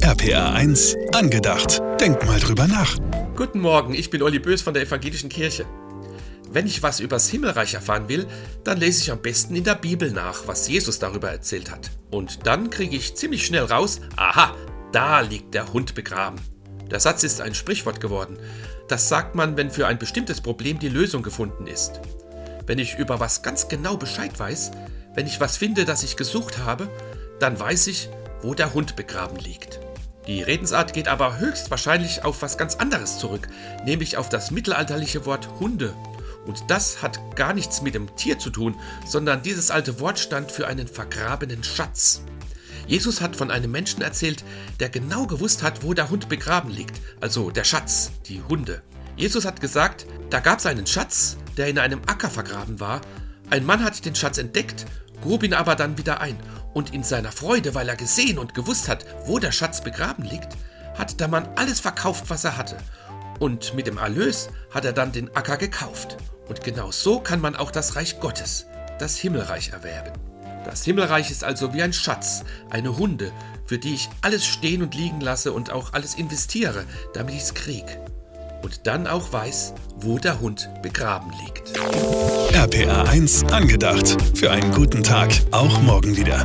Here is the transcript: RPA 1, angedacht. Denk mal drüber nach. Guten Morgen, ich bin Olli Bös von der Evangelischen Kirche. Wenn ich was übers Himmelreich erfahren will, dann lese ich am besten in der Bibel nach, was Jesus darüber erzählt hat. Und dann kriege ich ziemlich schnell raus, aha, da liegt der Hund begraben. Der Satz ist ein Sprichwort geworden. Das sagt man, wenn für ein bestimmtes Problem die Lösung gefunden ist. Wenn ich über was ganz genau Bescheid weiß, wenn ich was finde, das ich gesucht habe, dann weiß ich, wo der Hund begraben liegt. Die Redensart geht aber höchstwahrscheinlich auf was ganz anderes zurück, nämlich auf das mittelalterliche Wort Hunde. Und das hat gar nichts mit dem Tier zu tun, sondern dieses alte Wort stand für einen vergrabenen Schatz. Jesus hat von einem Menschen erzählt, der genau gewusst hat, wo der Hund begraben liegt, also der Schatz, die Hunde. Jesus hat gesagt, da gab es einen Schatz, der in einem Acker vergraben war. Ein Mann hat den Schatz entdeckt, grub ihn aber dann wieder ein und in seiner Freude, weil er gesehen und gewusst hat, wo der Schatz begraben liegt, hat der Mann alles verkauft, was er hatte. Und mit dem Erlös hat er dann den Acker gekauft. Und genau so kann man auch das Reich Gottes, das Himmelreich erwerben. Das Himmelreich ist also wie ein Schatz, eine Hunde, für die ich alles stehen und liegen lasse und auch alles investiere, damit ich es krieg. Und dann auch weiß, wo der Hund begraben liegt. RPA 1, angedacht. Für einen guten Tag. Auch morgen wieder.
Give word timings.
RPA 0.00 0.54
1, 0.54 0.96
angedacht. 1.12 1.80
Denk 2.00 2.26
mal 2.26 2.40
drüber 2.40 2.66
nach. 2.66 2.96
Guten 3.36 3.60
Morgen, 3.60 3.94
ich 3.94 4.10
bin 4.10 4.22
Olli 4.22 4.38
Bös 4.38 4.62
von 4.62 4.74
der 4.74 4.82
Evangelischen 4.82 5.28
Kirche. 5.28 5.66
Wenn 6.50 6.66
ich 6.66 6.82
was 6.82 6.98
übers 6.98 7.28
Himmelreich 7.28 7.74
erfahren 7.74 8.08
will, 8.08 8.26
dann 8.64 8.78
lese 8.78 9.02
ich 9.02 9.12
am 9.12 9.20
besten 9.20 9.54
in 9.54 9.64
der 9.64 9.74
Bibel 9.74 10.10
nach, 10.10 10.48
was 10.48 10.66
Jesus 10.66 10.98
darüber 10.98 11.30
erzählt 11.30 11.70
hat. 11.70 11.90
Und 12.10 12.46
dann 12.46 12.70
kriege 12.70 12.96
ich 12.96 13.14
ziemlich 13.14 13.46
schnell 13.46 13.64
raus, 13.64 14.00
aha, 14.16 14.56
da 14.92 15.20
liegt 15.20 15.54
der 15.54 15.72
Hund 15.72 15.94
begraben. 15.94 16.40
Der 16.90 16.98
Satz 16.98 17.22
ist 17.22 17.40
ein 17.40 17.54
Sprichwort 17.54 18.00
geworden. 18.00 18.38
Das 18.88 19.08
sagt 19.08 19.34
man, 19.34 19.56
wenn 19.56 19.70
für 19.70 19.86
ein 19.86 19.98
bestimmtes 19.98 20.40
Problem 20.40 20.78
die 20.78 20.88
Lösung 20.88 21.22
gefunden 21.22 21.66
ist. 21.66 22.00
Wenn 22.66 22.78
ich 22.78 22.98
über 22.98 23.20
was 23.20 23.42
ganz 23.42 23.68
genau 23.68 23.96
Bescheid 23.96 24.36
weiß, 24.36 24.72
wenn 25.14 25.26
ich 25.26 25.38
was 25.38 25.58
finde, 25.58 25.84
das 25.84 26.02
ich 26.02 26.16
gesucht 26.16 26.58
habe, 26.58 26.88
dann 27.38 27.60
weiß 27.60 27.86
ich, 27.86 28.08
wo 28.42 28.54
der 28.54 28.74
Hund 28.74 28.96
begraben 28.96 29.38
liegt. 29.38 29.81
Die 30.26 30.42
Redensart 30.42 30.92
geht 30.92 31.08
aber 31.08 31.38
höchstwahrscheinlich 31.38 32.24
auf 32.24 32.42
was 32.42 32.56
ganz 32.56 32.76
anderes 32.76 33.18
zurück, 33.18 33.48
nämlich 33.84 34.16
auf 34.16 34.28
das 34.28 34.50
mittelalterliche 34.50 35.26
Wort 35.26 35.48
Hunde. 35.58 35.94
Und 36.46 36.64
das 36.68 37.02
hat 37.02 37.18
gar 37.36 37.54
nichts 37.54 37.82
mit 37.82 37.94
dem 37.94 38.14
Tier 38.16 38.38
zu 38.38 38.50
tun, 38.50 38.76
sondern 39.06 39.42
dieses 39.42 39.70
alte 39.70 40.00
Wort 40.00 40.18
stand 40.18 40.52
für 40.52 40.66
einen 40.66 40.86
vergrabenen 40.86 41.64
Schatz. 41.64 42.22
Jesus 42.86 43.20
hat 43.20 43.36
von 43.36 43.50
einem 43.50 43.70
Menschen 43.70 44.02
erzählt, 44.02 44.44
der 44.80 44.88
genau 44.88 45.26
gewusst 45.26 45.62
hat, 45.62 45.82
wo 45.82 45.94
der 45.94 46.10
Hund 46.10 46.28
begraben 46.28 46.70
liegt, 46.70 47.00
also 47.20 47.50
der 47.50 47.64
Schatz, 47.64 48.10
die 48.26 48.42
Hunde. 48.42 48.82
Jesus 49.16 49.44
hat 49.44 49.60
gesagt, 49.60 50.06
da 50.30 50.40
gab 50.40 50.58
es 50.58 50.66
einen 50.66 50.86
Schatz, 50.86 51.36
der 51.56 51.68
in 51.68 51.78
einem 51.78 52.00
Acker 52.06 52.30
vergraben 52.30 52.80
war. 52.80 53.00
Ein 53.52 53.66
Mann 53.66 53.84
hat 53.84 54.06
den 54.06 54.14
Schatz 54.14 54.38
entdeckt, 54.38 54.86
grub 55.20 55.42
ihn 55.42 55.52
aber 55.52 55.76
dann 55.76 55.98
wieder 55.98 56.22
ein 56.22 56.38
und 56.72 56.94
in 56.94 57.04
seiner 57.04 57.30
Freude, 57.30 57.74
weil 57.74 57.86
er 57.86 57.96
gesehen 57.96 58.38
und 58.38 58.54
gewusst 58.54 58.88
hat, 58.88 59.04
wo 59.26 59.38
der 59.38 59.52
Schatz 59.52 59.82
begraben 59.82 60.24
liegt, 60.24 60.56
hat 60.96 61.20
der 61.20 61.28
Mann 61.28 61.46
alles 61.56 61.78
verkauft, 61.78 62.24
was 62.28 62.44
er 62.44 62.56
hatte. 62.56 62.78
Und 63.40 63.74
mit 63.74 63.86
dem 63.86 63.98
Erlös 63.98 64.48
hat 64.72 64.86
er 64.86 64.94
dann 64.94 65.12
den 65.12 65.36
Acker 65.36 65.58
gekauft. 65.58 66.16
Und 66.48 66.64
genau 66.64 66.90
so 66.92 67.20
kann 67.20 67.42
man 67.42 67.54
auch 67.54 67.70
das 67.70 67.94
Reich 67.94 68.20
Gottes, 68.20 68.68
das 68.98 69.18
Himmelreich 69.18 69.72
erwerben. 69.74 70.18
Das 70.64 70.82
Himmelreich 70.84 71.30
ist 71.30 71.44
also 71.44 71.74
wie 71.74 71.82
ein 71.82 71.92
Schatz, 71.92 72.44
eine 72.70 72.96
Hunde, 72.96 73.32
für 73.66 73.76
die 73.76 73.92
ich 73.92 74.08
alles 74.22 74.46
stehen 74.46 74.82
und 74.82 74.94
liegen 74.94 75.20
lasse 75.20 75.52
und 75.52 75.70
auch 75.70 75.92
alles 75.92 76.14
investiere, 76.14 76.86
damit 77.12 77.34
ich 77.34 77.42
es 77.42 77.52
krieg. 77.52 77.98
Und 78.62 78.86
dann 78.86 79.06
auch 79.06 79.30
weiß, 79.30 79.74
wo 79.96 80.18
der 80.18 80.40
Hund 80.40 80.70
begraben 80.80 81.30
liegt. 81.44 82.41
RPA 82.54 83.04
1, 83.04 83.44
angedacht. 83.44 84.16
Für 84.34 84.50
einen 84.50 84.72
guten 84.72 85.02
Tag. 85.02 85.30
Auch 85.50 85.80
morgen 85.80 86.16
wieder. 86.16 86.44